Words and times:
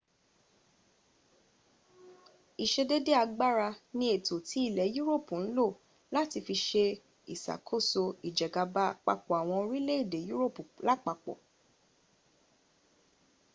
ìsedédé 2.63 3.11
agbára 3.23 3.69
ni 3.97 4.05
ètò 4.15 4.35
tí 4.47 4.57
ilẹ̀ 4.67 4.93
europu 4.99 5.33
ń 5.43 5.45
lò 5.57 5.67
láti 6.15 6.37
fi 6.45 6.55
se 6.67 6.83
ìsàkóso 7.33 8.03
ìjẹgàba 8.27 8.81
àpapọ̀ 8.93 9.35
àwọn 9.41 9.59
orílẹ̀ 9.63 10.25
europu 10.31 10.61
lápapọ 10.87 11.31